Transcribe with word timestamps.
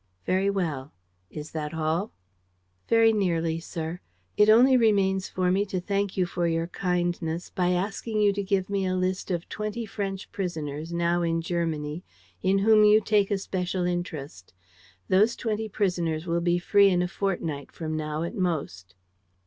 "Very 0.25 0.49
well. 0.49 0.93
Is 1.29 1.51
that 1.51 1.75
all?" 1.75 2.11
"Very 2.87 3.13
nearly, 3.13 3.59
sir. 3.59 3.99
It 4.35 4.49
only 4.49 4.75
remains 4.75 5.29
for 5.29 5.51
me 5.51 5.63
to 5.67 5.79
thank 5.79 6.17
you 6.17 6.25
for 6.25 6.47
your 6.47 6.65
kindness 6.65 7.51
by 7.51 7.73
asking 7.73 8.19
you 8.19 8.33
to 8.33 8.41
give 8.41 8.67
me 8.67 8.83
a 8.87 8.95
list 8.95 9.29
of 9.29 9.47
twenty 9.47 9.85
French 9.85 10.31
prisoners, 10.31 10.91
now 10.91 11.21
in 11.21 11.39
Germany, 11.39 12.03
in 12.41 12.57
whom 12.57 12.83
you 12.83 12.99
take 12.99 13.29
a 13.29 13.37
special 13.37 13.85
interest. 13.85 14.55
Those 15.07 15.35
twenty 15.35 15.69
prisoners 15.69 16.25
will 16.25 16.41
be 16.41 16.57
free 16.57 16.89
in 16.89 17.03
a 17.03 17.07
fortnight 17.07 17.71
from 17.71 17.95
now 17.95 18.23
at 18.23 18.33
most." 18.33 18.95